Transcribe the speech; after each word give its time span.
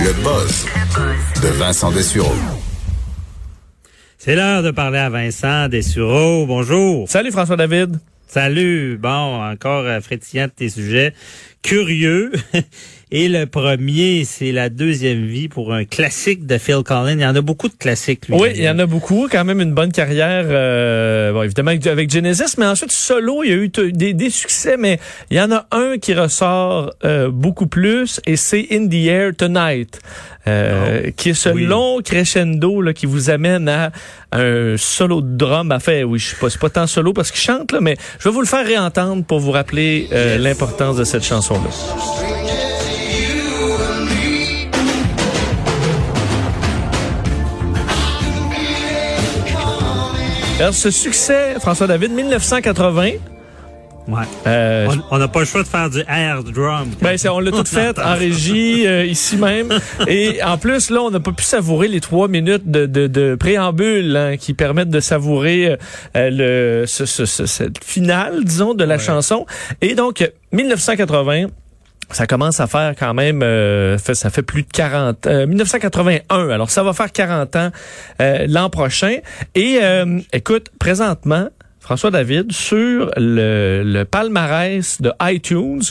Le 0.00 0.12
buzz 0.22 0.66
de 1.42 1.48
Vincent 1.58 1.90
Dessureau. 1.90 2.34
C'est 4.16 4.36
l'heure 4.36 4.62
de 4.62 4.70
parler 4.70 4.98
à 4.98 5.10
Vincent 5.10 5.68
Dessureau. 5.68 6.46
Bonjour. 6.46 7.08
Salut 7.08 7.32
François 7.32 7.56
David. 7.56 7.98
Salut. 8.28 8.96
Bon, 8.96 9.42
encore 9.42 9.84
euh, 9.84 10.00
frétillant 10.00 10.46
de 10.46 10.52
tes 10.52 10.68
sujets 10.68 11.14
curieux. 11.62 12.30
Et 13.10 13.28
le 13.28 13.46
premier, 13.46 14.24
c'est 14.24 14.52
la 14.52 14.68
deuxième 14.68 15.24
vie 15.24 15.48
pour 15.48 15.72
un 15.72 15.84
classique 15.86 16.46
de 16.46 16.58
Phil 16.58 16.82
Collins. 16.84 17.14
Il 17.14 17.22
y 17.22 17.26
en 17.26 17.34
a 17.34 17.40
beaucoup 17.40 17.68
de 17.68 17.74
classiques, 17.74 18.28
lui. 18.28 18.36
Oui, 18.36 18.50
il 18.54 18.62
y 18.62 18.68
en 18.68 18.78
a 18.78 18.84
beaucoup. 18.84 19.28
Quand 19.30 19.44
même 19.44 19.62
une 19.62 19.72
bonne 19.72 19.92
carrière, 19.92 20.44
euh, 20.46 21.32
bon, 21.32 21.42
évidemment 21.42 21.70
avec 21.70 22.10
Genesis, 22.10 22.56
mais 22.58 22.66
ensuite 22.66 22.92
solo, 22.92 23.42
il 23.44 23.50
y 23.50 23.52
a 23.52 23.56
eu 23.56 23.68
des, 23.68 24.12
des, 24.12 24.30
succès, 24.30 24.76
mais 24.76 25.00
il 25.30 25.38
y 25.38 25.40
en 25.40 25.50
a 25.52 25.66
un 25.72 25.96
qui 25.96 26.12
ressort 26.12 26.92
euh, 27.04 27.30
beaucoup 27.30 27.66
plus, 27.66 28.20
et 28.26 28.36
c'est 28.36 28.66
In 28.70 28.88
the 28.88 29.06
Air 29.06 29.34
Tonight, 29.34 30.00
euh, 30.46 31.04
oh. 31.06 31.10
qui 31.16 31.30
est 31.30 31.34
ce 31.34 31.48
long 31.48 32.02
crescendo 32.02 32.82
là, 32.82 32.92
qui 32.92 33.06
vous 33.06 33.30
amène 33.30 33.68
à 33.70 33.90
un 34.32 34.76
solo 34.76 35.22
de 35.22 35.34
drum. 35.34 35.72
Enfin, 35.72 36.02
oui, 36.02 36.18
je 36.18 36.28
sais 36.28 36.36
pas, 36.36 36.50
c'est 36.50 36.60
pas 36.60 36.70
tant 36.70 36.86
solo 36.86 37.14
parce 37.14 37.30
qu'il 37.30 37.40
chante, 37.40 37.72
là, 37.72 37.80
mais 37.80 37.96
je 38.18 38.28
vais 38.28 38.34
vous 38.34 38.42
le 38.42 38.46
faire 38.46 38.66
réentendre 38.66 39.24
pour 39.24 39.40
vous 39.40 39.52
rappeler 39.52 40.08
euh, 40.12 40.36
l'importance 40.36 40.98
de 40.98 41.04
cette 41.04 41.24
chanson-là. 41.24 41.70
Alors, 50.60 50.74
ce 50.74 50.90
succès, 50.90 51.54
François 51.60 51.86
David, 51.86 52.10
1980. 52.10 53.10
Ouais. 54.08 54.22
Euh, 54.48 54.88
on 55.12 55.18
n'a 55.18 55.28
pas 55.28 55.38
le 55.38 55.44
choix 55.46 55.62
de 55.62 55.68
faire 55.68 55.88
du 55.88 56.00
air 56.08 56.42
drum. 56.42 56.88
Ben, 57.00 57.16
on 57.30 57.38
l'a 57.38 57.52
tout 57.52 57.64
fait 57.64 57.96
en 58.00 58.14
régie, 58.16 58.84
euh, 58.84 59.04
ici 59.04 59.36
même. 59.36 59.72
Et 60.08 60.42
en 60.42 60.58
plus, 60.58 60.90
là, 60.90 61.02
on 61.02 61.10
n'a 61.10 61.20
pas 61.20 61.30
pu 61.30 61.44
savourer 61.44 61.86
les 61.86 62.00
trois 62.00 62.26
minutes 62.26 62.68
de, 62.68 62.86
de, 62.86 63.06
de 63.06 63.36
préambule 63.36 64.16
hein, 64.16 64.36
qui 64.36 64.52
permettent 64.52 64.90
de 64.90 64.98
savourer 64.98 65.76
euh, 66.16 66.30
le, 66.82 66.86
ce, 66.86 67.06
ce, 67.06 67.24
cette 67.24 67.84
finale, 67.84 68.42
disons, 68.42 68.74
de 68.74 68.82
la 68.82 68.98
chanson. 68.98 69.46
Et 69.80 69.94
donc, 69.94 70.28
1980 70.50 71.46
ça 72.10 72.26
commence 72.26 72.60
à 72.60 72.66
faire 72.66 72.94
quand 72.98 73.14
même, 73.14 73.42
euh, 73.42 73.98
ça 73.98 74.30
fait 74.30 74.42
plus 74.42 74.62
de 74.62 74.68
40, 74.68 75.26
1981. 75.26 76.22
Euh, 76.30 76.50
alors 76.50 76.70
ça 76.70 76.82
va 76.82 76.92
faire 76.92 77.12
40 77.12 77.56
ans 77.56 77.70
euh, 78.20 78.46
l'an 78.48 78.70
prochain. 78.70 79.16
Et 79.54 79.80
écoute, 80.32 80.68
présentement, 80.78 81.48
François 81.80 82.10
David, 82.10 82.52
sur 82.52 83.10
le, 83.16 83.82
le 83.84 84.04
palmarès 84.04 85.00
de 85.00 85.12
iTunes, 85.22 85.82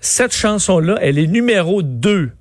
cette 0.00 0.34
chanson-là, 0.34 0.98
elle 1.00 1.18
est 1.18 1.26
numéro 1.26 1.82
2 1.82 2.32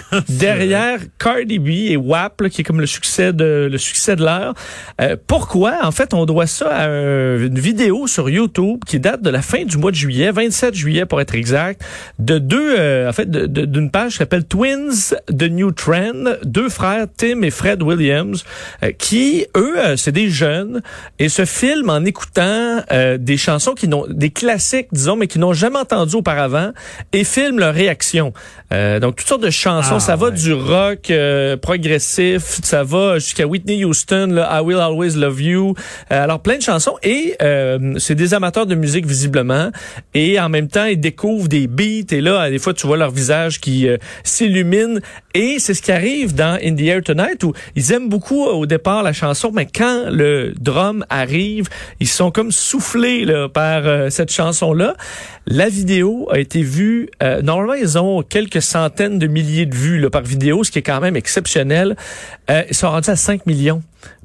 derrière 0.28 0.98
Cardi 1.18 1.58
B 1.58 1.68
et 1.68 1.96
WAP, 1.96 2.48
qui 2.48 2.62
est 2.62 2.64
comme 2.64 2.80
le 2.80 2.86
succès 2.86 3.32
de 3.32 3.68
le 3.70 3.78
succès 3.78 4.16
de 4.16 4.22
l'heure. 4.22 4.54
Euh, 5.00 5.16
pourquoi 5.26 5.78
En 5.82 5.92
fait, 5.92 6.14
on 6.14 6.24
doit 6.26 6.46
ça 6.46 6.68
à 6.68 6.86
une 6.88 7.58
vidéo 7.58 8.06
sur 8.06 8.28
YouTube 8.28 8.80
qui 8.86 9.00
date 9.00 9.22
de 9.22 9.30
la 9.30 9.42
fin 9.42 9.64
du 9.64 9.78
mois 9.78 9.90
de 9.90 9.96
juillet, 9.96 10.30
27 10.30 10.74
juillet 10.74 11.06
pour 11.06 11.20
être 11.20 11.34
exact, 11.34 11.82
de 12.18 12.38
deux, 12.38 12.74
euh, 12.78 13.08
en 13.08 13.12
fait, 13.12 13.30
d'une 13.30 13.90
page 13.90 14.12
qui 14.12 14.18
s'appelle 14.18 14.44
Twins 14.44 15.14
The 15.26 15.50
New 15.50 15.72
Trend, 15.72 16.36
deux 16.44 16.68
frères 16.68 17.06
Tim 17.16 17.42
et 17.42 17.50
Fred 17.50 17.82
Williams, 17.82 18.44
euh, 18.82 18.92
qui 18.92 19.46
eux, 19.56 19.96
c'est 19.96 20.12
des 20.12 20.28
jeunes 20.28 20.82
et 21.18 21.28
se 21.28 21.44
filment 21.44 21.90
en 21.90 22.04
écoutant 22.04 22.82
des 23.18 23.36
chansons 23.36 23.74
qui 23.74 23.88
n'ont 23.88 24.06
des 24.08 24.30
classiques, 24.30 24.88
disons, 24.92 25.16
mais 25.16 25.26
qui 25.26 25.38
n'ont 25.38 25.52
jamais 25.52 25.78
entendu 25.78 26.16
auparavant 26.16 26.72
et 27.12 27.24
filment 27.24 27.58
leur 27.58 27.74
réaction. 27.74 28.32
donc 28.70 29.16
toutes 29.16 29.28
sortes 29.28 29.42
de 29.42 29.50
chansons 29.50 29.81
ah, 29.90 30.00
ça 30.00 30.16
va 30.16 30.30
du 30.30 30.52
rock 30.52 31.10
euh, 31.10 31.56
progressif, 31.56 32.60
ça 32.62 32.84
va 32.84 33.18
jusqu'à 33.18 33.46
Whitney 33.46 33.84
Houston, 33.84 34.28
là, 34.30 34.60
I 34.60 34.64
Will 34.64 34.78
Always 34.78 35.16
Love 35.16 35.42
You. 35.42 35.74
Euh, 36.10 36.22
alors 36.22 36.40
plein 36.40 36.56
de 36.56 36.62
chansons 36.62 36.96
et 37.02 37.34
euh, 37.42 37.94
c'est 37.98 38.14
des 38.14 38.34
amateurs 38.34 38.66
de 38.66 38.74
musique 38.74 39.06
visiblement 39.06 39.70
et 40.14 40.38
en 40.38 40.48
même 40.48 40.68
temps 40.68 40.84
ils 40.84 41.00
découvrent 41.00 41.48
des 41.48 41.66
beats 41.66 42.14
et 42.14 42.20
là 42.20 42.48
des 42.50 42.58
fois 42.58 42.74
tu 42.74 42.86
vois 42.86 42.96
leur 42.96 43.10
visage 43.10 43.60
qui 43.60 43.88
s'illumine 44.24 45.00
et 45.34 45.56
c'est 45.58 45.74
ce 45.74 45.82
qui 45.82 45.92
arrive 45.92 46.34
dans 46.34 46.58
In 46.62 46.74
the 46.74 46.82
Air 46.82 47.02
Tonight 47.02 47.42
où 47.42 47.52
ils 47.74 47.92
aiment 47.92 48.08
beaucoup 48.08 48.44
au 48.44 48.66
départ 48.66 49.02
la 49.02 49.12
chanson 49.12 49.50
mais 49.52 49.66
quand 49.66 50.04
le 50.10 50.52
drum 50.58 51.04
arrive, 51.10 51.68
ils 52.00 52.08
sont 52.08 52.30
comme 52.30 52.52
soufflés 52.52 53.24
là, 53.24 53.48
par 53.48 54.10
cette 54.10 54.30
chanson 54.30 54.72
là. 54.72 54.94
La 55.46 55.68
vidéo 55.68 56.28
a 56.30 56.38
été 56.38 56.62
vue 56.62 57.08
normalement 57.42 57.74
ils 57.74 57.98
ont 57.98 58.22
quelques 58.22 58.62
centaines 58.62 59.18
de 59.18 59.26
milliers 59.26 59.66
de 59.66 59.71
vues 59.72 60.00
vues 60.00 60.10
par 60.10 60.22
vidéo, 60.22 60.64
ce 60.64 60.70
qui 60.70 60.78
est 60.78 60.82
quand 60.82 61.00
même 61.00 61.16
exceptionnel. 61.16 61.96
Euh, 62.50 62.62
ils 62.68 62.74
sont 62.74 62.90
rendus 62.90 63.10
à 63.10 63.16
5 63.16 63.46
millions 63.46 63.82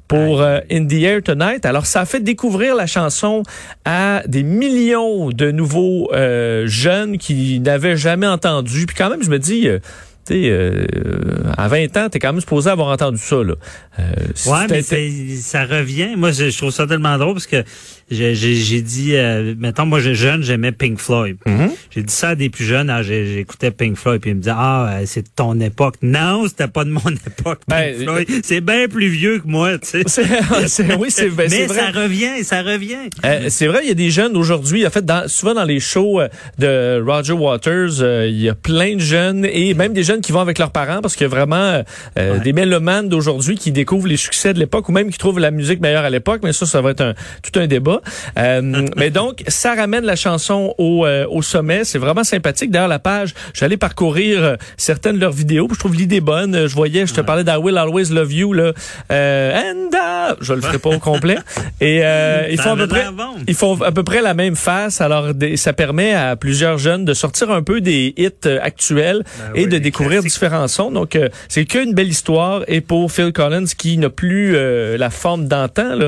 pour 0.08 0.40
euh, 0.40 0.60
In 0.72 0.86
the 0.86 0.94
Air 0.94 1.22
Tonight. 1.22 1.66
Alors, 1.66 1.86
ça 1.86 2.00
a 2.00 2.06
fait 2.06 2.20
découvrir 2.20 2.74
la 2.74 2.86
chanson 2.86 3.42
à 3.84 4.22
des 4.26 4.42
millions 4.42 5.28
de 5.28 5.50
nouveaux 5.50 6.10
euh, 6.12 6.66
jeunes 6.66 7.18
qui 7.18 7.60
n'avaient 7.60 7.96
jamais 7.96 8.26
entendu. 8.26 8.86
Puis 8.86 8.96
quand 8.96 9.10
même, 9.10 9.22
je 9.22 9.30
me 9.30 9.38
dis... 9.38 9.68
Euh, 9.68 9.78
euh, 10.30 10.84
à 11.56 11.68
20 11.68 11.96
ans, 11.96 12.08
t'es 12.10 12.18
quand 12.18 12.32
même 12.32 12.40
supposé 12.40 12.68
avoir 12.68 12.88
entendu 12.88 13.18
ça. 13.18 13.36
Là. 13.36 13.54
ouais, 13.98 14.66
mais 14.68 14.82
ça 14.82 15.64
revient. 15.64 16.16
Moi, 16.16 16.32
je, 16.32 16.50
je, 16.50 16.58
trouve 16.58 16.70
ça 16.70 16.86
tellement 16.86 17.16
drôle 17.16 17.32
parce 17.34 17.46
que 17.46 17.64
j'ai 18.10 18.82
dit, 18.82 19.16
euh, 19.16 19.54
mettons, 19.58 19.86
moi, 19.86 20.00
jeune, 20.00 20.42
j'aimais 20.42 20.72
Pink 20.72 20.98
Floyd. 20.98 21.36
Mm-hmm. 21.46 21.70
J'ai 21.90 22.02
dit 22.02 22.12
ça 22.12 22.30
à 22.30 22.34
des 22.34 22.50
plus 22.50 22.64
jeunes, 22.64 22.90
ah, 22.90 23.02
j'écoutais 23.02 23.70
Pink 23.70 23.96
Floyd, 23.96 24.20
puis 24.20 24.30
ils 24.30 24.34
me 24.34 24.40
disaient, 24.40 24.54
ah, 24.56 24.88
euh, 24.90 25.02
c'est 25.06 25.22
de 25.22 25.28
ton 25.34 25.58
époque. 25.60 25.96
Non, 26.02 26.46
c'était 26.48 26.68
pas 26.68 26.84
de 26.84 26.90
mon 26.90 27.00
époque, 27.26 27.60
Pink 27.66 27.68
ben, 27.68 28.02
Floyd. 28.02 28.28
C'est 28.42 28.60
bien 28.60 28.88
plus 28.88 29.08
vieux 29.08 29.38
que 29.38 29.46
moi, 29.46 29.78
tu 29.78 30.02
sais. 30.06 30.24
oui, 30.98 31.10
c'est 31.10 31.28
ben, 31.28 31.48
Mais 31.50 31.68
ça 31.68 31.90
revient, 31.90 32.44
ça 32.44 32.62
revient. 32.62 33.08
Euh, 33.24 33.46
c'est 33.48 33.66
vrai, 33.66 33.80
il 33.82 33.88
y 33.88 33.92
a 33.92 33.94
des 33.94 34.10
jeunes 34.10 34.36
aujourd'hui, 34.36 34.86
en 34.86 34.90
fait, 34.90 35.04
dans, 35.04 35.28
souvent 35.28 35.54
dans 35.54 35.64
les 35.64 35.80
shows 35.80 36.20
euh, 36.20 36.28
de 36.58 37.02
Roger 37.04 37.32
Waters, 37.32 38.00
euh, 38.00 38.26
il 38.28 38.40
y 38.40 38.48
a 38.48 38.54
plein 38.54 38.94
de 38.94 39.00
jeunes, 39.00 39.44
et 39.44 39.74
même 39.74 39.92
des 39.92 40.02
jeunes 40.02 40.20
qui 40.20 40.32
vont 40.32 40.40
avec 40.40 40.58
leurs 40.58 40.70
parents, 40.70 41.00
parce 41.00 41.14
qu'il 41.14 41.24
y 41.24 41.30
a 41.30 41.30
vraiment 41.30 41.82
des 42.16 42.52
mélomanes 42.52 43.08
d'aujourd'hui 43.08 43.56
qui 43.56 43.72
découvrent 43.72 44.06
les 44.08 44.16
succès 44.16 44.52
de 44.52 44.58
l'époque, 44.58 44.88
ou 44.88 44.92
même 44.92 45.10
qui 45.10 45.18
trouvent 45.18 45.38
la 45.38 45.50
musique 45.50 45.80
meilleure 45.80 46.04
à 46.04 46.10
l'époque, 46.10 46.40
mais 46.42 46.52
ça, 46.52 46.66
ça 46.66 46.80
va 46.80 46.90
être 46.90 47.00
un, 47.00 47.14
tout 47.42 47.58
un 47.58 47.66
débat. 47.66 47.97
Euh, 48.38 48.86
mais 48.96 49.10
donc, 49.10 49.42
ça 49.48 49.74
ramène 49.74 50.04
la 50.04 50.16
chanson 50.16 50.74
au, 50.78 51.06
euh, 51.06 51.26
au 51.28 51.42
sommet. 51.42 51.84
C'est 51.84 51.98
vraiment 51.98 52.24
sympathique. 52.24 52.70
D'ailleurs, 52.70 52.88
la 52.88 52.98
page, 52.98 53.34
j'allais 53.54 53.76
parcourir 53.76 54.42
euh, 54.42 54.56
certaines 54.76 55.16
de 55.16 55.20
leurs 55.20 55.32
vidéos. 55.32 55.68
Je 55.72 55.78
trouve 55.78 55.94
l'idée 55.94 56.20
bonne. 56.20 56.66
Je 56.66 56.74
voyais, 56.74 57.06
je 57.06 57.14
te 57.14 57.20
parlais 57.20 57.44
d'I 57.44 57.56
Will 57.56 57.78
Always 57.78 58.12
Love 58.12 58.32
You. 58.32 58.52
Là, 58.52 58.72
and 59.10 59.90
je 60.40 60.52
le 60.52 60.60
ferai 60.60 60.78
pas 60.78 60.90
au 60.90 60.98
complet. 60.98 61.38
Et 61.80 61.98
ils 62.50 62.60
font 62.60 62.72
à 62.72 62.76
peu 62.76 62.86
près, 62.86 63.06
ils 63.46 63.54
font 63.54 63.80
à 63.82 63.92
peu 63.92 64.02
près 64.02 64.22
la 64.22 64.34
même 64.34 64.56
face. 64.56 65.00
Alors, 65.00 65.28
ça 65.56 65.72
permet 65.72 66.14
à 66.14 66.36
plusieurs 66.36 66.78
jeunes 66.78 67.04
de 67.04 67.14
sortir 67.14 67.50
un 67.50 67.62
peu 67.62 67.80
des 67.80 68.14
hits 68.16 68.48
actuels 68.62 69.24
ben 69.38 69.60
et 69.62 69.66
de 69.66 69.78
découvrir 69.78 70.22
différents 70.22 70.68
sons. 70.68 70.90
Donc, 70.90 71.18
c'est 71.48 71.64
qu'une 71.64 71.94
belle 71.94 72.08
histoire. 72.08 72.62
Et 72.68 72.80
pour 72.80 73.10
Phil 73.10 73.32
Collins, 73.32 73.66
qui 73.76 73.98
n'a 73.98 74.10
plus 74.10 74.56
la 74.96 75.10
forme 75.10 75.46
d'antan, 75.46 75.98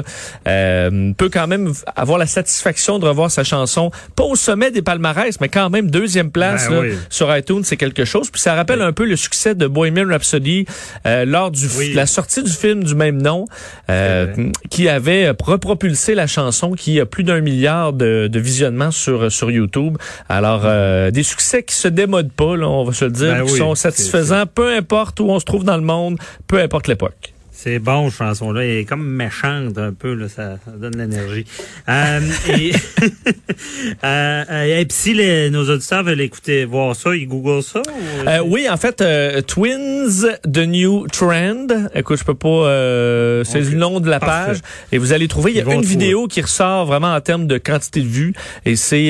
peut 0.45 1.29
quand 1.33 1.47
même 1.47 1.73
avoir 1.97 2.19
la 2.19 2.27
satisfaction 2.27 2.99
de 2.99 3.07
revoir 3.07 3.31
sa 3.31 3.45
chanson, 3.45 3.91
pas 4.17 4.25
au 4.25 4.37
sommet 4.37 4.71
des 4.71 4.83
palmarès, 4.83 5.41
mais 5.41 5.49
quand 5.49 5.71
même 5.71 5.91
deuxième 5.91 6.31
place 6.31 6.69
ben 6.69 6.97
sur 7.09 7.35
iTunes, 7.37 7.63
c'est 7.65 7.77
quelque 7.77 8.05
chose. 8.05 8.31
Puis 8.31 8.41
ça 8.41 8.55
rappelle 8.55 8.83
un 8.83 8.93
peu 8.93 9.05
le 9.05 9.17
succès 9.17 9.55
de 9.55 9.67
Bohemian 9.67 10.09
Rhapsody 10.09 10.67
euh, 11.07 11.25
lors 11.25 11.51
du 11.51 11.69
la 11.95 12.07
sortie 12.07 12.43
du 12.43 12.53
film 12.53 12.85
du 12.85 12.95
même 12.95 13.21
nom, 13.21 13.47
euh, 13.89 14.51
qui 14.71 14.89
avait 14.89 15.31
repropulsé 15.41 16.15
la 16.15 16.27
chanson, 16.27 16.73
qui 16.73 17.01
a 17.01 17.07
plus 17.07 17.25
d'un 17.25 17.41
milliard 17.41 17.93
de, 17.93 18.29
de, 18.31 18.41
visionnements 18.41 18.91
sur 18.91 19.31
sur 19.31 19.51
YouTube. 19.51 19.97
Alors 20.29 20.62
euh, 20.65 21.11
des 21.11 21.23
succès 21.23 21.62
qui 21.62 21.75
se 21.75 21.89
démodent 21.89 22.33
pas, 22.33 22.57
là, 22.57 22.69
on 22.69 22.85
va 22.85 22.93
se 22.93 23.05
le 23.05 23.11
dire, 23.11 23.35
ben 23.35 23.45
qui 23.45 23.57
sont 23.57 23.75
satisfaisants, 23.75 24.47
peu 24.47 24.75
importe 24.75 25.21
où 25.21 25.31
on 25.31 25.38
se 25.38 25.44
trouve 25.44 25.65
dans 25.65 25.76
le 25.76 25.83
monde, 25.83 26.19
peu 26.47 26.61
importe 26.61 26.88
l'époque. 26.88 27.30
C'est 27.62 27.79
bon, 27.79 28.09
cette 28.09 28.21
chanson-là. 28.21 28.65
Elle 28.65 28.71
est 28.79 28.85
comme 28.87 29.07
méchante 29.07 29.77
un 29.77 29.93
peu, 29.93 30.15
là, 30.15 30.31
ça, 30.31 30.57
ça 30.65 30.71
donne 30.79 30.97
l'énergie. 30.97 31.45
Euh, 31.91 32.21
et, 32.49 32.73
euh, 34.03 34.45
euh, 34.51 34.81
et 34.81 34.87
puis 34.87 34.97
si 34.97 35.12
les, 35.12 35.51
nos 35.51 35.69
auditeurs 35.69 36.03
veulent 36.03 36.23
écouter, 36.23 36.65
voir 36.65 36.97
ça, 36.97 37.15
ils 37.15 37.29
googlent 37.29 37.62
ça? 37.62 37.83
Euh, 38.27 38.39
oui, 38.47 38.67
en 38.67 38.79
fait, 38.79 39.05
Twins, 39.47 40.39
The 40.51 40.67
New 40.67 41.07
Trend. 41.09 41.67
Écoute, 41.95 42.21
je 42.21 42.25
peux 42.25 42.35
pas... 42.35 43.45
c'est 43.45 43.61
le 43.61 43.77
nom 43.77 44.01
de 44.01 44.09
la 44.09 44.21
page. 44.21 44.61
Et 44.91 44.97
vous 44.97 45.12
allez 45.12 45.29
trouver, 45.29 45.51
il 45.51 45.59
y 45.59 45.61
a 45.61 45.75
une 45.75 45.83
vidéo 45.83 46.29
qui 46.29 46.41
ressort 46.41 46.87
vraiment 46.87 47.15
en 47.15 47.21
termes 47.21 47.47
de 47.47 47.59
quantité 47.59 48.01
de 48.01 48.09
vues. 48.09 48.33
Et 48.65 48.77
c'est 48.77 49.09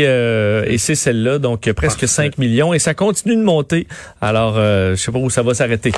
et 0.67 0.79
c'est 0.79 0.97
celle-là, 0.97 1.39
donc 1.39 1.71
presque 1.71 2.09
5 2.09 2.37
millions. 2.39 2.75
Et 2.75 2.81
ça 2.81 2.95
continue 2.95 3.37
de 3.37 3.45
monter. 3.45 3.87
Alors, 4.21 4.57
je 4.57 4.97
sais 4.97 5.13
pas 5.13 5.21
où 5.21 5.31
ça 5.31 5.45
va 5.45 5.55
s'arrêter. 5.55 5.93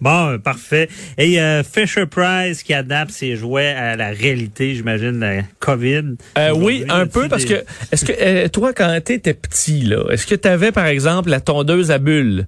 Bon, 0.00 0.38
parfait. 0.38 0.88
Et 1.18 1.40
euh, 1.40 1.62
Fisher 1.62 2.06
Price 2.06 2.62
qui 2.62 2.72
adapte 2.72 3.10
ses 3.10 3.36
jouets 3.36 3.68
à 3.68 3.96
la 3.96 4.10
réalité, 4.10 4.74
j'imagine, 4.74 5.20
la 5.20 5.42
COVID. 5.58 6.16
Euh, 6.38 6.50
oui, 6.54 6.84
un 6.88 7.06
peu, 7.06 7.28
parce 7.28 7.44
que 7.44 7.64
est-ce 7.92 8.04
que 8.04 8.12
euh, 8.18 8.48
toi, 8.48 8.72
quand 8.72 8.98
tu 9.04 9.12
étais 9.12 9.34
petit, 9.34 9.82
là, 9.82 10.04
est-ce 10.10 10.26
que 10.26 10.34
tu 10.34 10.48
avais, 10.48 10.72
par 10.72 10.86
exemple, 10.86 11.30
la 11.30 11.40
tondeuse 11.40 11.90
à 11.90 11.98
bulles? 11.98 12.46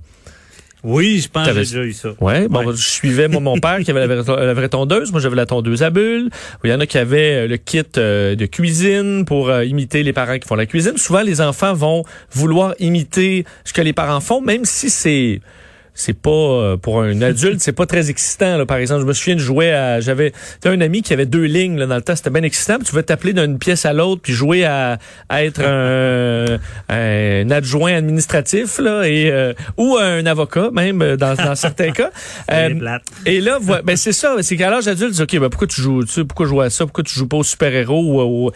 Oui, 0.84 1.20
je 1.20 1.28
pense 1.28 1.46
que 1.46 1.54
j'ai 1.54 1.60
déjà 1.60 1.84
eu 1.84 1.92
ça. 1.92 2.10
Ouais, 2.20 2.48
bon, 2.48 2.72
je 2.72 2.76
suivais 2.76 3.28
moi, 3.28 3.40
mon 3.40 3.58
père 3.58 3.78
qui 3.80 3.90
avait 3.90 4.04
la 4.04 4.22
vraie, 4.22 4.46
la 4.46 4.54
vraie 4.54 4.68
tondeuse, 4.68 5.12
moi 5.12 5.20
j'avais 5.20 5.36
la 5.36 5.46
tondeuse 5.46 5.82
à 5.82 5.90
bulles. 5.90 6.28
Il 6.64 6.70
y 6.70 6.74
en 6.74 6.80
a 6.80 6.86
qui 6.86 6.98
avaient 6.98 7.44
euh, 7.44 7.46
le 7.46 7.56
kit 7.56 7.82
euh, 7.98 8.34
de 8.34 8.46
cuisine 8.46 9.24
pour 9.24 9.48
euh, 9.48 9.64
imiter 9.64 10.02
les 10.02 10.12
parents 10.12 10.38
qui 10.38 10.48
font 10.48 10.56
la 10.56 10.66
cuisine. 10.66 10.96
Souvent 10.96 11.22
les 11.22 11.40
enfants 11.40 11.72
vont 11.72 12.04
vouloir 12.32 12.74
imiter 12.80 13.44
ce 13.64 13.72
que 13.72 13.80
les 13.80 13.92
parents 13.92 14.20
font, 14.20 14.40
même 14.40 14.64
si 14.64 14.90
c'est 14.90 15.40
c'est 15.94 16.14
pas 16.14 16.30
euh, 16.30 16.76
pour 16.76 17.02
un 17.02 17.20
adulte, 17.20 17.60
c'est 17.60 17.72
pas 17.72 17.86
très 17.86 18.08
excitant. 18.08 18.56
Là. 18.56 18.64
Par 18.64 18.78
exemple, 18.78 19.02
je 19.02 19.06
me 19.06 19.12
souviens 19.12 19.34
de 19.34 19.40
jouer 19.40 19.72
à, 19.72 20.00
j'avais 20.00 20.32
un 20.64 20.80
ami 20.80 21.02
qui 21.02 21.12
avait 21.12 21.26
deux 21.26 21.44
lignes 21.44 21.78
là, 21.78 21.86
dans 21.86 21.96
le 21.96 22.02
temps, 22.02 22.16
c'était 22.16 22.30
bien 22.30 22.42
excitant. 22.42 22.78
tu 22.78 22.94
veux 22.94 23.02
t'appeler 23.02 23.34
d'une 23.34 23.58
pièce 23.58 23.84
à 23.84 23.92
l'autre 23.92 24.22
puis 24.22 24.32
jouer 24.32 24.64
à, 24.64 24.98
à 25.28 25.44
être 25.44 25.60
un, 25.60 26.58
un, 26.88 27.50
adjoint 27.50 27.94
administratif 27.94 28.78
là 28.78 29.04
et 29.04 29.30
euh, 29.30 29.52
ou 29.76 29.98
un 29.98 30.24
avocat 30.24 30.70
même 30.72 31.02
euh, 31.02 31.16
dans, 31.16 31.34
dans 31.34 31.54
certains 31.54 31.90
cas. 31.90 32.10
et 33.26 33.40
là, 33.40 33.58
ben 33.84 33.96
c'est 33.96 34.12
ça, 34.12 34.36
c'est 34.40 34.56
qu'à 34.56 34.70
l'âge 34.70 34.88
adulte, 34.88 35.20
ok, 35.20 35.38
ben 35.38 35.50
pourquoi 35.50 35.68
tu 35.68 35.82
joues, 35.82 36.04
tu 36.04 36.24
pourquoi 36.24 36.46
jouer 36.46 36.66
à 36.66 36.70
ça, 36.70 36.84
pourquoi 36.86 37.04
tu 37.04 37.14
joues 37.14 37.28
pas 37.28 37.38
aux 37.38 37.44
super 37.44 37.72
héros 37.74 38.02
ou 38.02 38.20
aux, 38.20 38.52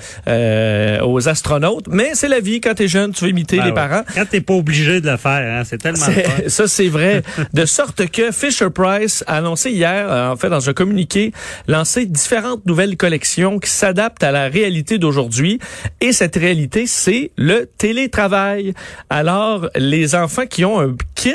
aux 1.06 1.28
astronautes? 1.28 1.86
Mais 1.88 2.10
c'est 2.14 2.28
la 2.28 2.40
vie 2.40 2.60
quand 2.60 2.74
t'es 2.74 2.88
jeune, 2.88 3.12
tu 3.12 3.24
veux 3.24 3.30
imiter 3.30 3.58
ben 3.58 3.66
les 3.66 3.72
parents. 3.72 4.02
Quand 4.14 4.24
t'es 4.28 4.40
pas 4.40 4.54
obligé 4.54 5.00
de 5.00 5.10
le 5.10 5.16
faire, 5.16 5.60
hein, 5.60 5.62
c'est 5.64 5.78
tellement. 5.78 6.06
Ça 6.46 6.66
c'est 6.66 6.88
vrai 6.88 7.22
de 7.52 7.64
sorte 7.64 8.08
que 8.10 8.32
Fisher 8.32 8.70
Price 8.70 9.24
a 9.26 9.38
annoncé 9.38 9.70
hier, 9.70 10.10
euh, 10.10 10.30
en 10.30 10.36
fait, 10.36 10.48
dans 10.48 10.68
un 10.68 10.72
communiqué, 10.72 11.32
lancé 11.68 12.06
différentes 12.06 12.66
nouvelles 12.66 12.96
collections 12.96 13.58
qui 13.58 13.70
s'adaptent 13.70 14.22
à 14.22 14.32
la 14.32 14.48
réalité 14.48 14.98
d'aujourd'hui. 14.98 15.58
Et 16.00 16.12
cette 16.12 16.36
réalité, 16.36 16.86
c'est 16.86 17.30
le 17.36 17.68
télétravail. 17.78 18.74
Alors, 19.10 19.68
les 19.76 20.14
enfants 20.14 20.46
qui 20.46 20.64
ont 20.64 20.80
un 20.80 20.96
kit 21.14 21.34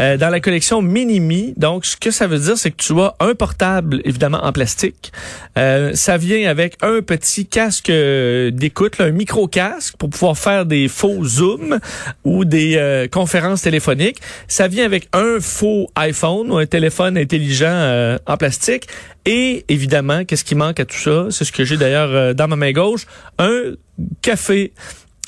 euh, 0.00 0.16
dans 0.16 0.30
la 0.30 0.40
collection 0.40 0.82
Minimi, 0.82 1.54
donc 1.56 1.84
ce 1.84 1.96
que 1.96 2.10
ça 2.10 2.26
veut 2.26 2.38
dire, 2.38 2.56
c'est 2.56 2.70
que 2.70 2.82
tu 2.82 2.98
as 3.00 3.14
un 3.20 3.34
portable, 3.34 4.00
évidemment, 4.04 4.44
en 4.44 4.52
plastique. 4.52 5.12
Euh, 5.56 5.92
ça 5.94 6.16
vient 6.16 6.48
avec 6.48 6.76
un 6.82 7.02
petit 7.02 7.46
casque 7.46 7.90
d'écoute, 7.90 9.00
un 9.00 9.10
micro-casque 9.10 9.96
pour 9.96 10.10
pouvoir 10.10 10.36
faire 10.38 10.66
des 10.66 10.88
faux 10.88 11.24
zooms 11.24 11.78
ou 12.24 12.44
des 12.44 13.08
conférences 13.12 13.62
téléphonique. 13.62 14.20
Ça 14.46 14.68
vient 14.68 14.84
avec 14.84 15.08
un 15.18 15.40
faux 15.40 15.88
iPhone 15.96 16.50
ou 16.50 16.58
un 16.58 16.66
téléphone 16.66 17.18
intelligent 17.18 17.66
euh, 17.66 18.18
en 18.26 18.36
plastique. 18.36 18.86
Et 19.26 19.64
évidemment, 19.68 20.24
qu'est-ce 20.24 20.44
qui 20.44 20.54
manque 20.54 20.78
à 20.80 20.84
tout 20.84 20.96
ça? 20.96 21.26
C'est 21.30 21.44
ce 21.44 21.52
que 21.52 21.64
j'ai 21.64 21.76
d'ailleurs 21.76 22.10
euh, 22.10 22.34
dans 22.34 22.46
ma 22.46 22.56
main 22.56 22.72
gauche. 22.72 23.06
Un 23.38 23.72
café. 24.22 24.72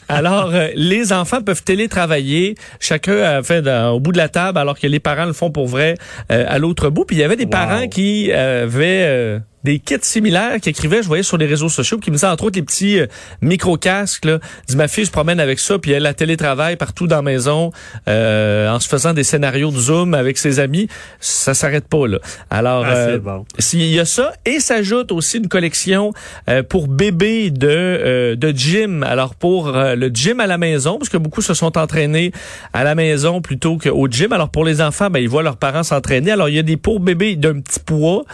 Alors, 0.08 0.54
euh, 0.54 0.68
les 0.76 1.12
enfants 1.12 1.42
peuvent 1.42 1.64
télétravailler, 1.64 2.54
chacun 2.78 3.42
fait 3.42 3.66
au 3.68 3.98
bout 3.98 4.12
de 4.12 4.16
la 4.16 4.28
table, 4.28 4.58
alors 4.58 4.78
que 4.78 4.86
les 4.86 5.00
parents 5.00 5.26
le 5.26 5.32
font 5.32 5.50
pour 5.50 5.66
vrai 5.66 5.96
à 6.28 6.58
l'autre 6.58 6.88
bout. 6.90 7.04
Puis 7.04 7.16
il 7.16 7.20
y 7.20 7.24
avait 7.24 7.36
des 7.36 7.46
parents 7.46 7.88
qui 7.88 8.32
avaient 8.32 9.40
des 9.64 9.78
kits 9.78 9.96
similaires 10.02 10.60
qui 10.60 10.70
écrivaient, 10.70 11.02
je 11.02 11.08
voyais 11.08 11.22
sur 11.22 11.36
les 11.36 11.46
réseaux 11.46 11.68
sociaux, 11.68 11.98
qui 11.98 12.10
me 12.10 12.16
disaient 12.16 12.26
entre 12.26 12.44
autres 12.44 12.56
les 12.56 12.62
petits 12.62 12.98
euh, 12.98 13.06
micro-casques. 13.42 14.24
Là. 14.24 14.38
Dis, 14.66 14.76
ma 14.76 14.88
fille 14.88 15.06
se 15.06 15.10
promène 15.10 15.40
avec 15.40 15.58
ça, 15.58 15.78
puis 15.78 15.92
elle 15.92 16.06
a 16.06 16.14
télétravail 16.14 16.76
partout 16.76 17.06
dans 17.06 17.16
la 17.16 17.22
maison 17.22 17.70
euh, 18.08 18.70
en 18.70 18.80
se 18.80 18.88
faisant 18.88 19.12
des 19.12 19.22
scénarios 19.22 19.70
de 19.70 19.78
Zoom 19.78 20.14
avec 20.14 20.38
ses 20.38 20.60
amis. 20.60 20.88
Ça 21.20 21.54
s'arrête 21.54 21.86
pas 21.86 22.06
là. 22.06 22.18
Alors, 22.48 22.84
ah, 22.86 22.92
euh, 22.92 23.18
bon. 23.18 23.44
s'il 23.58 23.82
y 23.82 24.00
a 24.00 24.04
ça, 24.04 24.32
et 24.46 24.60
s'ajoute 24.60 25.12
aussi 25.12 25.38
une 25.38 25.48
collection 25.48 26.12
euh, 26.48 26.62
pour 26.62 26.88
bébés 26.88 27.50
de, 27.50 28.34
de 28.34 28.50
gym. 28.56 29.02
Alors, 29.02 29.34
pour 29.34 29.72
le 29.72 30.08
gym 30.08 30.40
à 30.40 30.46
la 30.46 30.58
maison, 30.58 30.98
parce 30.98 31.10
que 31.10 31.18
beaucoup 31.18 31.42
se 31.42 31.54
sont 31.54 31.76
entraînés 31.76 32.32
à 32.72 32.84
la 32.84 32.94
maison 32.94 33.42
plutôt 33.42 33.76
qu'au 33.76 34.08
gym. 34.08 34.32
Alors, 34.32 34.48
pour 34.48 34.64
les 34.64 34.80
enfants, 34.80 35.10
ben, 35.10 35.20
ils 35.20 35.28
voient 35.28 35.42
leurs 35.42 35.58
parents 35.58 35.82
s'entraîner. 35.82 36.30
Alors, 36.32 36.48
il 36.48 36.56
y 36.56 36.58
a 36.58 36.62
des 36.62 36.76
pour 36.76 37.00
bébés 37.00 37.36
d'un 37.36 37.60
petit 37.60 37.80
poids, 37.80 38.24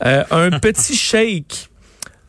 un 0.00 0.50
petit 0.50 0.75
petit 0.76 0.94
shake 0.94 1.70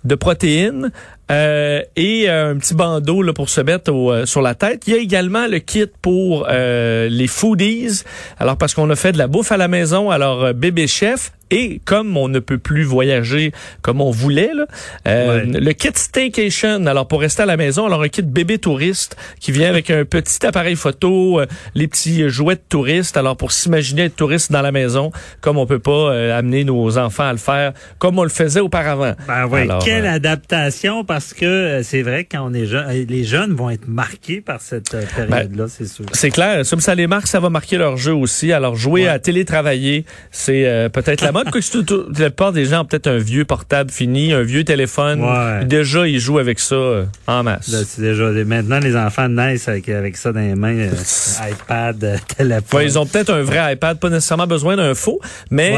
de 0.03 0.15
protéines 0.15 0.91
euh, 1.29 1.81
et 1.95 2.29
euh, 2.29 2.51
un 2.51 2.57
petit 2.57 2.73
bandeau 2.73 3.21
là, 3.21 3.33
pour 3.33 3.49
se 3.49 3.59
mettre 3.59 3.91
euh, 3.91 4.25
sur 4.25 4.41
la 4.41 4.55
tête. 4.55 4.83
Il 4.87 4.93
y 4.93 4.97
a 4.97 4.99
également 4.99 5.47
le 5.47 5.59
kit 5.59 5.87
pour 6.01 6.47
les 6.47 7.27
foodies. 7.27 8.03
Alors 8.39 8.57
parce 8.57 8.73
qu'on 8.73 8.89
a 8.89 8.95
fait 8.95 9.11
de 9.11 9.17
la 9.17 9.27
bouffe 9.27 9.51
à 9.51 9.57
la 9.57 9.67
maison, 9.67 10.09
alors 10.09 10.53
bébé 10.53 10.87
chef 10.87 11.31
et 11.51 11.81
comme 11.85 12.17
on 12.17 12.27
ne 12.27 12.39
peut 12.39 12.57
plus 12.57 12.83
voyager 12.83 13.51
comme 13.81 14.01
on 14.01 14.11
voulait, 14.11 14.51
là, 14.53 14.65
euh, 15.07 15.43
le 15.45 15.71
kit 15.73 15.89
staycation, 15.93 16.85
alors 16.85 17.07
pour 17.07 17.21
rester 17.21 17.43
à 17.43 17.45
la 17.45 17.57
maison, 17.57 17.85
alors 17.85 18.01
un 18.03 18.09
kit 18.09 18.21
bébé 18.21 18.57
touriste 18.57 19.15
qui 19.39 19.51
vient 19.51 19.69
avec 19.69 19.89
un 19.89 20.05
petit 20.05 20.45
appareil 20.45 20.75
photo, 20.75 21.39
euh, 21.39 21.45
les 21.75 21.87
petits 21.87 22.29
jouets 22.29 22.55
de 22.55 22.61
touristes, 22.67 23.17
alors 23.17 23.37
pour 23.37 23.51
s'imaginer 23.51 24.03
être 24.03 24.15
touriste 24.15 24.51
dans 24.51 24.61
la 24.61 24.71
maison, 24.71 25.11
comme 25.41 25.57
on 25.57 25.65
peut 25.65 25.79
pas 25.79 26.11
euh, 26.11 26.37
amener 26.37 26.63
nos 26.63 26.97
enfants 26.97 27.27
à 27.27 27.31
le 27.31 27.37
faire, 27.37 27.73
comme 27.99 28.19
on 28.19 28.23
le 28.23 28.29
faisait 28.29 28.59
auparavant. 28.59 29.13
Ben 29.27 29.47
oui, 29.49 29.67
quelle 29.83 30.05
adaptation, 30.05 31.03
parce 31.03 31.33
que 31.33 31.81
c'est 31.83 32.01
vrai 32.01 32.25
quand 32.29 32.45
on 32.49 32.53
est 32.53 32.65
jeune, 32.65 32.87
les 32.89 33.23
jeunes 33.23 33.53
vont 33.53 33.69
être 33.69 33.87
marqués 33.87 34.41
par 34.41 34.61
cette 34.61 34.91
période-là, 35.15 35.63
ben, 35.63 35.67
c'est 35.67 35.87
sûr. 35.87 36.05
C'est 36.13 36.31
clair, 36.31 36.63
comme 36.69 36.81
ça 36.81 36.95
les 36.95 37.07
marque, 37.07 37.27
ça 37.27 37.39
va 37.39 37.49
marquer 37.49 37.77
leur 37.77 37.97
jeu 37.97 38.13
aussi. 38.13 38.51
Alors 38.51 38.75
jouer 38.75 39.07
à 39.07 39.19
télétravailler, 39.19 40.05
c'est 40.31 40.89
peut-être 40.93 41.21
la 41.21 41.31
mode. 41.37 41.51
que 41.51 42.21
la 42.21 42.29
plupart 42.29 42.51
des 42.51 42.65
gens 42.65 42.81
ont 42.81 42.85
peut-être 42.85 43.07
un 43.07 43.17
vieux 43.17 43.45
portable 43.45 43.91
fini, 43.91 44.33
un 44.33 44.43
vieux 44.43 44.63
téléphone? 44.63 45.23
Déjà, 45.65 46.07
ils 46.07 46.19
jouent 46.19 46.39
avec 46.39 46.59
ça 46.59 46.75
euh, 46.75 47.05
en 47.27 47.43
masse. 47.43 47.97
déjà, 47.99 48.25
maintenant, 48.45 48.79
les 48.79 48.95
enfants 48.95 49.29
naissent 49.29 49.67
avec, 49.67 49.89
avec 49.89 50.17
ça 50.17 50.31
dans 50.31 50.39
les 50.39 50.55
mains, 50.55 50.77
euh, 50.77 50.91
iPad, 51.51 52.03
euh, 52.03 52.17
téléphone. 52.37 52.81
ils 52.83 52.99
ont 52.99 53.05
peut-être 53.05 53.31
un 53.31 53.41
vrai 53.41 53.73
iPad, 53.73 53.99
pas 53.99 54.09
nécessairement 54.09 54.47
besoin 54.47 54.75
d'un 54.75 54.95
faux, 54.95 55.19
mais 55.51 55.73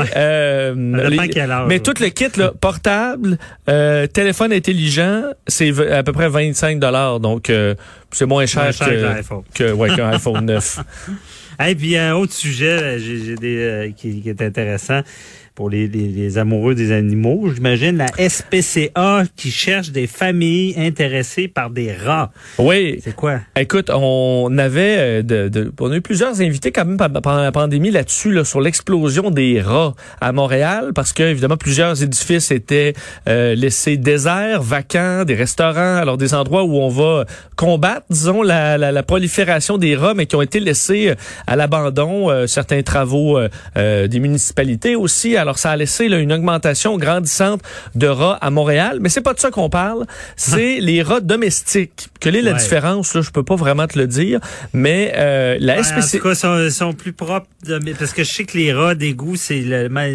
mais 0.76 1.80
tout 1.80 1.94
le 2.00 2.10
kit 2.10 2.30
là, 2.38 2.52
portable, 2.60 3.38
téléphone 3.66 4.54
intelligent, 4.54 5.24
c'est 5.48 5.74
à 5.92 6.04
peu 6.04 6.14
près 6.14 6.30
25 6.30 6.80
dollars. 6.80 7.20
Donc 7.20 7.52
c'est 8.12 8.26
moins 8.26 8.46
cher, 8.46 8.72
que, 8.78 9.96
qu'un 9.96 10.10
iPhone 10.12 10.46
9. 10.46 10.80
Et 11.68 11.76
puis 11.76 11.98
un 11.98 12.16
autre 12.16 12.34
sujet, 12.34 13.00
j'ai 13.00 13.36
des 13.36 13.94
qui, 13.96 14.22
qui 14.22 14.30
est 14.30 14.42
intéressant 14.42 15.02
pour 15.60 15.70
les, 15.70 15.90
les, 15.90 16.38
amoureux 16.38 16.74
des 16.74 16.94
animaux. 16.94 17.52
J'imagine 17.54 17.98
la 17.98 18.08
SPCA 18.30 19.24
qui 19.36 19.52
cherche 19.52 19.92
des 19.92 20.08
familles 20.08 20.74
intéressées 20.78 21.50
par 21.50 21.70
des 21.70 21.92
rats. 21.92 22.32
Oui. 22.58 23.02
C'est 23.04 23.14
quoi? 23.14 23.42
Écoute, 23.58 23.92
on 23.94 24.58
avait 24.58 24.96
euh, 24.98 25.22
de, 25.22 25.50
de, 25.50 25.70
on 25.82 25.92
a 25.92 25.98
eu 25.98 26.02
plusieurs 26.02 26.40
invités 26.40 26.72
quand 26.72 26.86
même 26.86 26.96
pendant 26.96 27.42
la 27.42 27.52
pandémie 27.52 27.92
là-dessus, 27.92 28.32
là, 28.32 28.46
sur 28.46 28.62
l'explosion 28.62 29.32
des 29.32 29.60
rats 29.60 29.96
à 30.22 30.32
Montréal, 30.32 30.92
parce 30.96 31.12
que 31.12 31.24
évidemment 31.24 31.58
plusieurs 31.58 32.02
édifices 32.02 32.52
étaient 32.52 32.94
euh, 33.28 33.54
laissés 33.54 33.98
déserts, 33.98 34.62
vacants, 34.62 35.26
des 35.26 35.36
restaurants, 35.36 35.98
alors 35.98 36.16
des 36.16 36.34
endroits 36.34 36.64
où 36.64 36.78
on 36.78 36.88
va 36.88 37.26
combattre, 37.58 38.06
disons, 38.10 38.44
la, 38.44 38.78
la, 38.78 38.94
la 38.94 39.04
prolifération 39.04 39.78
des 39.78 39.98
rats, 39.98 40.14
mais 40.14 40.26
qui 40.26 40.38
ont 40.38 40.42
été 40.42 40.62
laissés 40.62 41.10
euh, 41.10 41.16
à 41.48 41.58
l'abandon. 41.58 42.48
certains 42.48 42.82
travaux 42.82 43.38
des 43.76 44.20
municipalités 44.20 44.96
aussi. 44.96 45.36
Alors, 45.36 45.49
ça 45.58 45.72
a 45.72 45.78
laissé 45.78 46.06
une 46.06 46.34
augmentation 46.34 46.98
grandissante 46.98 47.62
de 47.96 48.08
rats 48.08 48.38
à 48.42 48.50
Montréal. 48.50 49.00
Mais 49.02 49.10
c'est 49.10 49.22
pas 49.22 49.34
de 49.34 49.40
ça 49.40 49.52
qu'on 49.52 49.70
parle. 49.70 50.06
C'est 50.36 50.80
les 50.80 51.02
rats 51.02 51.22
domestiques. 51.22 52.10
Quelle 52.20 52.36
est 52.36 52.42
la 52.42 52.54
différence? 52.54 53.14
Là, 53.14 53.22
je 53.22 53.32
peux 53.32 53.44
pas 53.44 53.56
vraiment 53.56 53.88
te 53.88 53.98
le 53.98 54.08
dire. 54.08 54.40
Mais 54.74 55.14
euh, 55.16 55.58
la 55.60 55.82
SPC... 55.84 56.18
En 56.18 56.20
tout 56.20 56.28
cas, 56.30 56.36
sont, 56.36 56.70
sont 56.70 56.94
plus 56.94 57.14
propres. 57.14 57.48
parce 57.98 58.14
que 58.14 58.24
je 58.24 58.32
sais 58.32 58.44
que 58.44 58.58
les 58.58 58.74
rats 58.74 58.96
d'égout, 58.96 59.36
c'est 59.36 59.64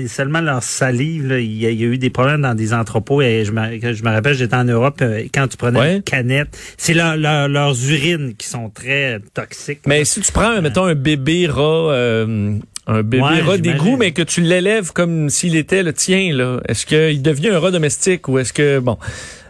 seulement 0.09 0.41
leur 0.41 0.63
salive. 0.63 1.37
Il, 1.39 1.57
y 1.57 1.67
a, 1.67 1.71
eu 1.71 1.99
des 1.99 2.11
problèmes 2.11 2.43
dans 2.43 2.55
des 2.55 2.73
entrepôts. 2.73 3.23
Et 3.23 3.45
je 3.45 3.53
me, 3.53 3.81
je 3.81 4.03
me 4.03 4.11
rappelle, 4.11 4.35
j'étais 4.35 4.57
en 4.57 4.65
Europe, 4.65 4.99
euh, 5.03 5.25
quand 5.33 5.49
tu 5.49 5.57
prenais 5.57 5.97
une 5.97 6.03
canette, 6.03 6.57
c'est 6.77 6.95
leurs 6.95 7.91
urines 7.91 8.35
qui 8.35 8.47
sont 8.47 8.71
très 8.71 9.21
toxiques. 9.33 9.81
Mais 9.87 10.05
si 10.05 10.21
tu 10.21 10.33
prends, 10.33 10.61
mettons, 10.61 10.85
un 10.85 10.95
bébé 10.95 11.47
rat... 11.47 11.93
Euh, 11.93 12.59
un 12.87 13.03
bébé 13.03 13.41
rat 13.41 13.59
d'égout, 13.59 13.97
mais 13.97 14.13
que 14.13 14.23
tu 14.23 14.41
l'élèves 14.41 14.93
comme 14.93 15.31
s'il 15.31 15.57
était 15.57 15.83
le 15.83 15.93
tien, 15.93 16.35
là. 16.35 16.61
Est-ce 16.69 16.87
qu'il 16.87 17.23
devient 17.23 17.49
un 17.51 17.59
rat 17.59 17.71
domestique 17.71 18.29
ou 18.29 18.39
est-ce 18.39 18.53
que, 18.53 18.79
bon. 18.79 18.99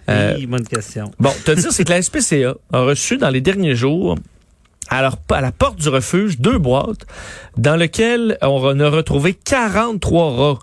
Euh, 0.08 0.34
oui, 0.36 0.46
bonne 0.46 0.66
question. 0.66 1.10
Bon, 1.18 1.32
te 1.44 1.50
dire, 1.52 1.72
c'est 1.72 1.84
que 1.84 1.90
la 1.90 2.02
SPCA 2.02 2.54
a 2.72 2.80
reçu 2.80 3.16
dans 3.16 3.30
les 3.30 3.40
derniers 3.40 3.74
jours 3.74 4.16
alors, 4.88 5.16
à 5.30 5.40
la 5.40 5.50
porte 5.50 5.78
du 5.80 5.88
refuge, 5.88 6.38
deux 6.38 6.58
boîtes 6.58 7.06
dans 7.56 7.74
lesquelles 7.74 8.36
on 8.42 8.78
a 8.80 8.88
retrouvé 8.90 9.34
43 9.34 10.36
rats. 10.36 10.58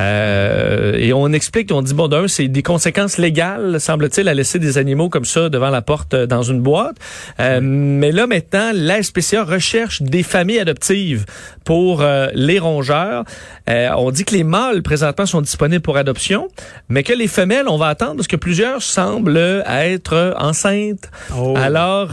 Euh, 0.00 0.94
et 0.94 1.12
on 1.12 1.32
explique, 1.32 1.70
on 1.72 1.82
dit, 1.82 1.94
bon, 1.94 2.08
d'un, 2.08 2.28
c'est 2.28 2.48
des 2.48 2.62
conséquences 2.62 3.18
légales, 3.18 3.80
semble-t-il, 3.80 4.28
à 4.28 4.34
laisser 4.34 4.58
des 4.58 4.78
animaux 4.78 5.08
comme 5.08 5.24
ça 5.24 5.48
devant 5.48 5.70
la 5.70 5.82
porte 5.82 6.14
euh, 6.14 6.26
dans 6.26 6.42
une 6.42 6.60
boîte. 6.60 6.96
Euh, 7.40 7.60
mais 7.62 8.12
là, 8.12 8.26
maintenant, 8.26 8.70
la 8.74 9.02
SPCA 9.02 9.44
recherche 9.44 10.02
des 10.02 10.22
familles 10.22 10.58
adoptives 10.58 11.24
pour 11.64 12.02
euh, 12.02 12.28
les 12.34 12.58
rongeurs. 12.58 13.24
on 13.68 14.10
dit 14.10 14.24
que 14.24 14.34
les 14.34 14.44
mâles, 14.44 14.82
présentement, 14.82 15.26
sont 15.26 15.40
disponibles 15.40 15.82
pour 15.82 15.96
adoption, 15.96 16.48
mais 16.88 17.02
que 17.02 17.12
les 17.12 17.28
femelles, 17.28 17.68
on 17.68 17.78
va 17.78 17.88
attendre 17.88 18.16
parce 18.16 18.28
que 18.28 18.36
plusieurs 18.36 18.82
semblent 18.82 19.64
être 19.66 20.34
enceintes. 20.38 21.10
Oh. 21.36 21.54
Alors, 21.56 22.10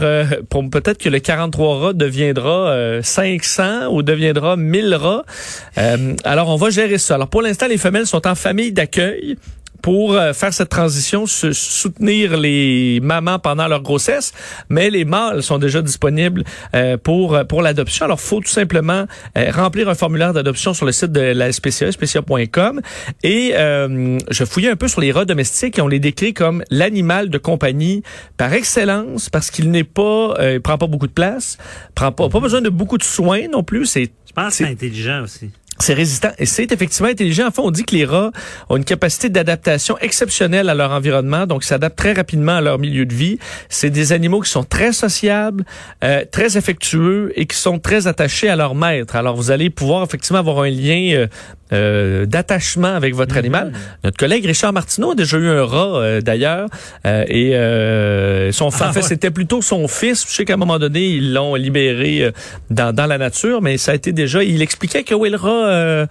pour 0.48 0.68
peut-être 0.70 0.98
que 0.98 1.08
le 1.08 1.18
43 1.18 1.78
rats 1.78 1.92
deviendra 1.92 3.02
500 3.02 3.88
ou 3.90 4.02
deviendra 4.02 4.56
1000 4.56 4.94
rats. 4.94 5.24
alors, 6.24 6.48
on 6.48 6.56
va 6.56 6.70
gérer 6.70 6.98
ça. 6.98 7.16
Alors, 7.16 7.28
pour 7.28 7.42
l'instant, 7.42 7.66
les 7.72 7.78
femelles 7.78 8.06
sont 8.06 8.26
en 8.26 8.34
famille 8.34 8.70
d'accueil 8.70 9.38
pour 9.80 10.12
euh, 10.12 10.32
faire 10.32 10.52
cette 10.52 10.68
transition, 10.68 11.26
soutenir 11.26 12.36
les 12.36 13.00
mamans 13.02 13.38
pendant 13.40 13.66
leur 13.66 13.82
grossesse, 13.82 14.32
mais 14.68 14.90
les 14.90 15.04
mâles 15.04 15.42
sont 15.42 15.58
déjà 15.58 15.82
disponibles 15.82 16.44
euh, 16.74 16.96
pour 16.98 17.34
euh, 17.34 17.44
pour 17.44 17.62
l'adoption. 17.62 18.04
Alors, 18.04 18.20
faut 18.20 18.40
tout 18.40 18.50
simplement 18.50 19.06
remplir 19.34 19.88
un 19.88 19.94
formulaire 19.94 20.34
d'adoption 20.34 20.74
sur 20.74 20.84
le 20.84 20.92
site 20.92 21.12
de 21.12 21.20
la 21.20 21.50
SPCA, 21.50 21.90
SPCA.com, 21.90 22.80
et 23.24 23.54
je 23.56 24.44
fouillais 24.44 24.70
un 24.70 24.76
peu 24.76 24.86
sur 24.86 25.00
les 25.00 25.10
rats 25.10 25.24
domestiques 25.24 25.78
et 25.78 25.82
on 25.82 25.88
les 25.88 25.98
décrit 25.98 26.34
comme 26.34 26.62
l'animal 26.70 27.30
de 27.30 27.38
compagnie 27.38 28.02
par 28.36 28.52
excellence 28.52 29.30
parce 29.30 29.50
qu'il 29.50 29.70
n'est 29.70 29.82
pas, 29.82 30.34
il 30.40 30.60
prend 30.60 30.78
pas 30.78 30.86
beaucoup 30.86 31.06
de 31.06 31.12
place, 31.12 31.56
prend 31.94 32.12
pas, 32.12 32.28
pas 32.28 32.40
besoin 32.40 32.60
de 32.60 32.68
beaucoup 32.68 32.98
de 32.98 33.02
soins 33.02 33.48
non 33.50 33.64
plus. 33.64 33.86
C'est 33.86 34.12
je 34.26 34.32
pense 34.32 34.54
c'est 34.54 34.66
intelligent 34.66 35.22
aussi. 35.22 35.50
C'est 35.82 35.94
résistant 35.94 36.30
et 36.38 36.46
c'est 36.46 36.70
effectivement 36.70 37.08
intelligent. 37.08 37.48
Enfin, 37.48 37.62
on 37.64 37.72
dit 37.72 37.82
que 37.82 37.96
les 37.96 38.04
rats 38.04 38.30
ont 38.68 38.76
une 38.76 38.84
capacité 38.84 39.28
d'adaptation 39.30 39.98
exceptionnelle 39.98 40.68
à 40.68 40.76
leur 40.76 40.92
environnement, 40.92 41.44
donc 41.44 41.64
s'adaptent 41.64 41.98
très 41.98 42.12
rapidement 42.12 42.52
à 42.52 42.60
leur 42.60 42.78
milieu 42.78 43.04
de 43.04 43.12
vie. 43.12 43.40
C'est 43.68 43.90
des 43.90 44.12
animaux 44.12 44.42
qui 44.42 44.48
sont 44.48 44.62
très 44.62 44.92
sociables, 44.92 45.64
euh, 46.04 46.24
très 46.30 46.56
affectueux 46.56 47.32
et 47.34 47.46
qui 47.46 47.56
sont 47.56 47.80
très 47.80 48.06
attachés 48.06 48.48
à 48.48 48.54
leur 48.54 48.76
maître. 48.76 49.16
Alors, 49.16 49.34
vous 49.34 49.50
allez 49.50 49.70
pouvoir 49.70 50.04
effectivement 50.04 50.38
avoir 50.38 50.60
un 50.60 50.70
lien 50.70 51.14
euh, 51.14 51.26
euh, 51.72 52.26
d'attachement 52.26 52.94
avec 52.94 53.14
votre 53.14 53.36
animal. 53.36 53.68
Mhm. 53.68 53.74
Notre 54.04 54.16
collègue 54.16 54.44
Richard 54.46 54.72
Martineau 54.72 55.12
a 55.12 55.14
déjà 55.14 55.38
eu 55.38 55.48
un 55.48 55.64
rat 55.64 55.96
euh, 55.96 56.20
d'ailleurs 56.20 56.68
euh, 57.06 57.24
et 57.28 58.52
son 58.52 58.68
ah, 58.80 58.88
en 58.88 58.92
fait 58.92 59.02
c'était 59.02 59.30
plutôt 59.30 59.62
son 59.62 59.88
fils. 59.88 60.26
Je 60.28 60.34
sais 60.34 60.44
qu'à 60.44 60.54
un 60.54 60.58
moment 60.58 60.78
donné 60.78 61.06
ils 61.06 61.32
l'ont 61.32 61.54
libéré 61.54 62.30
dans, 62.70 62.94
dans 62.94 63.06
la 63.06 63.18
nature, 63.18 63.62
mais 63.62 63.78
ça 63.78 63.92
a 63.92 63.94
été 63.94 64.12
déjà. 64.12 64.42
Il 64.42 64.62
expliquait 64.62 65.02
que 65.02 65.14
oui 65.14 65.30
le 65.30 65.36
rat 65.36 66.06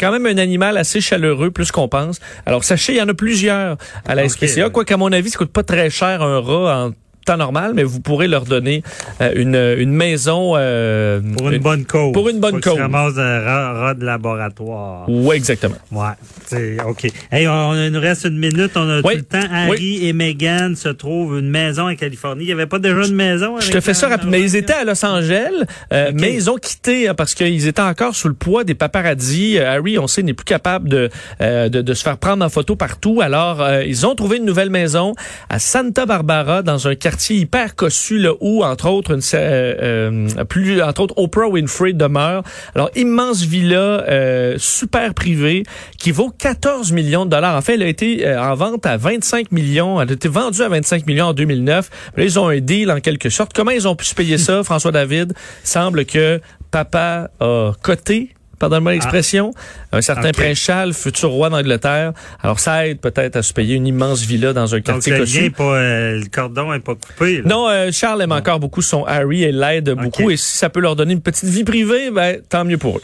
quand 0.00 0.12
même 0.12 0.26
un 0.26 0.38
animal 0.38 0.78
assez 0.78 1.00
chaleureux, 1.00 1.50
plus 1.50 1.70
qu'on 1.70 1.88
pense. 1.88 2.18
Alors, 2.46 2.64
sachez, 2.64 2.94
il 2.94 2.98
y 2.98 3.02
en 3.02 3.08
a 3.08 3.14
plusieurs 3.14 3.76
à 4.06 4.14
la 4.14 4.28
SPCA. 4.28 4.70
Quoi 4.70 4.84
qu'à 4.84 4.96
mon 4.96 5.12
avis, 5.12 5.30
ça 5.30 5.38
coûte 5.38 5.52
pas 5.52 5.62
très 5.62 5.90
cher 5.90 6.22
un 6.22 6.40
rat 6.40 6.86
en 6.86 6.92
temps 7.22 7.36
normal, 7.36 7.72
mais 7.74 7.84
vous 7.84 8.00
pourrez 8.00 8.28
leur 8.28 8.44
donner 8.44 8.82
euh, 9.20 9.32
une, 9.34 9.54
une 9.54 9.92
maison 9.92 10.52
euh, 10.56 11.20
pour 11.36 11.50
une, 11.50 11.62
bonne 11.62 11.84
cause. 11.84 12.12
Pour 12.12 12.28
une 12.28 12.40
bonne 12.40 12.60
cause. 12.60 12.78
ramasse 12.78 13.16
un 13.16 13.94
de 13.94 14.04
laboratoire. 14.04 15.04
Oui, 15.08 15.36
exactement. 15.36 15.76
Ouais, 15.90 16.12
c'est 16.46 16.76
OK. 16.82 17.06
Hey, 17.30 17.48
on, 17.48 17.74
nous 17.90 18.00
reste 18.00 18.24
une 18.24 18.38
minute, 18.38 18.72
on 18.76 18.88
a 18.88 19.02
tout 19.02 19.08
le 19.08 19.22
temps. 19.22 19.38
Harry 19.50 20.06
et 20.06 20.12
Meghan 20.12 20.74
se 20.76 20.88
trouvent 20.88 21.38
une 21.38 21.50
maison 21.50 21.88
en 21.88 21.94
Californie. 21.94 22.44
Il 22.44 22.46
n'y 22.46 22.52
avait 22.52 22.66
pas 22.66 22.78
déjà 22.78 23.06
une 23.06 23.14
maison. 23.14 23.58
Je 23.60 23.70
te 23.70 23.80
fais 23.80 23.94
ça 23.94 24.08
rapidement. 24.08 24.36
Ils 24.36 24.56
étaient 24.56 24.72
à 24.72 24.84
Los 24.84 25.04
Angeles, 25.04 25.64
euh, 25.92 26.10
mais 26.14 26.34
ils 26.34 26.50
ont 26.50 26.56
quitté 26.56 27.08
hein, 27.08 27.14
parce 27.14 27.34
qu'ils 27.34 27.66
étaient 27.66 27.82
encore 27.82 28.14
sous 28.14 28.28
le 28.28 28.34
poids 28.34 28.64
des 28.64 28.74
paparazzis. 28.74 29.58
Harry, 29.58 29.98
on 29.98 30.06
sait, 30.06 30.22
n'est 30.22 30.34
plus 30.34 30.44
capable 30.44 30.88
de, 30.88 31.10
de, 31.40 31.68
de 31.68 31.94
se 31.94 32.02
faire 32.02 32.18
prendre 32.18 32.44
en 32.44 32.48
photo 32.48 32.76
partout. 32.76 33.20
Alors, 33.20 33.66
ils 33.86 34.06
ont 34.06 34.14
trouvé 34.14 34.38
une 34.38 34.44
nouvelle 34.44 34.70
maison 34.70 35.14
à 35.48 35.58
Santa 35.58 36.06
Barbara 36.06 36.62
dans 36.62 36.88
un 36.88 36.94
quartier 36.94 37.11
hyper 37.30 37.74
cossu 37.74 38.18
là, 38.18 38.32
où 38.40 38.64
entre 38.64 38.88
autres 38.88 39.12
une 39.12 39.20
euh, 39.34 40.26
euh, 40.38 40.44
plus 40.44 40.82
entre 40.82 41.02
autres 41.02 41.14
Oprah 41.16 41.48
Winfrey 41.48 41.92
demeure. 41.92 42.42
Alors 42.74 42.90
immense 42.94 43.42
villa 43.42 43.76
euh, 43.76 44.56
super 44.58 45.14
privée 45.14 45.64
qui 45.98 46.10
vaut 46.10 46.30
14 46.30 46.92
millions 46.92 47.24
de 47.24 47.30
dollars. 47.30 47.56
En 47.56 47.62
fait, 47.62 47.74
elle 47.74 47.82
a 47.82 47.88
été 47.88 48.36
en 48.36 48.54
vente 48.54 48.86
à 48.86 48.96
25 48.96 49.52
millions. 49.52 50.00
Elle 50.00 50.10
a 50.10 50.12
été 50.12 50.28
vendue 50.28 50.62
à 50.62 50.68
25 50.68 51.06
millions 51.06 51.26
en 51.26 51.34
2009. 51.34 51.90
là, 52.16 52.24
ils 52.24 52.38
ont 52.38 52.48
un 52.48 52.60
deal 52.60 52.90
en 52.90 53.00
quelque 53.00 53.30
sorte. 53.30 53.52
Comment 53.54 53.70
ils 53.70 53.88
ont 53.88 53.96
pu 53.96 54.04
se 54.04 54.14
payer 54.14 54.38
ça, 54.38 54.62
François 54.64 54.92
David 54.92 55.32
Semble 55.64 56.04
que 56.04 56.40
papa 56.70 57.30
a 57.40 57.72
coté 57.82 58.34
pardonne-moi 58.62 58.92
ah. 58.92 58.94
l'expression, 58.94 59.52
un 59.90 60.00
certain 60.00 60.30
prince 60.30 60.58
Charles, 60.58 60.92
futur 60.94 61.30
roi 61.30 61.50
d'Angleterre. 61.50 62.12
Alors 62.42 62.60
ça 62.60 62.86
aide 62.86 63.00
peut-être 63.00 63.34
à 63.34 63.42
se 63.42 63.52
payer 63.52 63.74
une 63.74 63.88
immense 63.88 64.22
villa 64.22 64.52
dans 64.52 64.72
un 64.72 64.80
quartier 64.80 65.18
Donc, 65.18 65.28
le, 65.28 65.50
pas, 65.50 65.64
euh, 65.64 66.20
le 66.20 66.26
cordon 66.26 66.72
est 66.72 66.78
pas 66.78 66.94
coupé. 66.94 67.42
Non, 67.44 67.68
euh, 67.68 67.90
Charles 67.90 68.22
aime 68.22 68.32
encore 68.32 68.60
beaucoup 68.60 68.82
son 68.82 69.04
Harry 69.04 69.42
et 69.42 69.50
l'aide 69.50 69.90
beaucoup. 69.90 70.30
Et 70.30 70.36
si 70.36 70.56
ça 70.56 70.70
peut 70.70 70.80
leur 70.80 70.94
donner 70.94 71.12
une 71.12 71.20
petite 71.20 71.48
vie 71.48 71.64
privée, 71.64 72.10
ben 72.12 72.40
tant 72.48 72.64
mieux 72.64 72.78
pour 72.78 72.98
eux. 72.98 73.02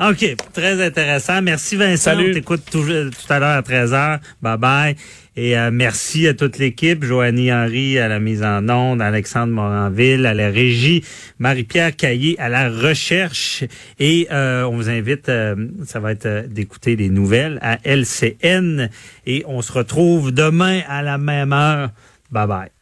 OK, 0.00 0.36
très 0.52 0.84
intéressant. 0.84 1.42
Merci 1.42 1.74
Vincent. 1.74 2.12
Salut. 2.12 2.30
On 2.30 2.34
t'écoute 2.34 2.62
tout, 2.70 2.84
tout, 2.84 3.32
à 3.32 3.38
l'heure 3.40 3.58
à 3.58 3.62
13h. 3.62 4.20
Bye 4.40 4.56
bye. 4.56 4.96
Et 5.36 5.58
euh, 5.58 5.70
merci 5.72 6.28
à 6.28 6.34
toute 6.34 6.58
l'équipe, 6.58 7.04
Joanie 7.04 7.52
Henry 7.52 7.98
à 7.98 8.08
la 8.08 8.20
mise 8.20 8.42
en 8.42 8.68
onde, 8.68 9.00
Alexandre 9.00 9.52
Moranville 9.52 10.26
à 10.26 10.34
la 10.34 10.50
régie, 10.50 11.04
Marie-Pierre 11.38 11.94
Caillé 11.94 12.38
à 12.40 12.48
la 12.48 12.68
recherche. 12.68 13.64
Et 13.98 14.28
euh, 14.30 14.64
on 14.64 14.76
vous 14.76 14.88
invite, 14.88 15.28
euh, 15.28 15.54
ça 15.84 16.00
va 16.00 16.12
être 16.12 16.46
d'écouter 16.48 16.94
les 16.96 17.08
nouvelles 17.08 17.58
à 17.62 17.78
LCN. 17.84 18.90
Et 19.26 19.44
on 19.46 19.62
se 19.62 19.72
retrouve 19.72 20.32
demain 20.32 20.80
à 20.88 21.02
la 21.02 21.18
même 21.18 21.52
heure. 21.52 21.90
Bye 22.30 22.46
bye. 22.46 22.77